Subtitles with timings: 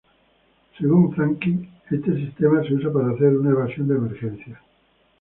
[0.79, 4.59] Según Franky, este sistema se usa para hacer una evasión de emergencia.